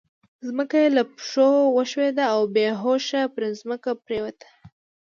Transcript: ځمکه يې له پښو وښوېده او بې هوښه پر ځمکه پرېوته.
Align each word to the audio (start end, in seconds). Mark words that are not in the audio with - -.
ځمکه 0.47 0.75
يې 0.83 0.89
له 0.97 1.03
پښو 1.15 1.51
وښوېده 1.75 2.25
او 2.33 2.41
بې 2.53 2.65
هوښه 2.81 3.21
پر 3.33 3.43
ځمکه 3.61 3.89
پرېوته. 4.05 4.47